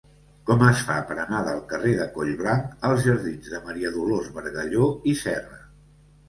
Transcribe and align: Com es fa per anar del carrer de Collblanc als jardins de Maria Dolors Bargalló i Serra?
Com 0.49 0.61
es 0.67 0.79
fa 0.85 0.93
per 1.09 1.17
anar 1.23 1.41
del 1.47 1.59
carrer 1.73 1.91
de 1.99 2.07
Collblanc 2.15 2.87
als 2.89 3.03
jardins 3.09 3.53
de 3.53 3.61
Maria 3.69 3.93
Dolors 3.99 4.33
Bargalló 4.39 4.89
i 5.13 5.15
Serra? 5.23 5.63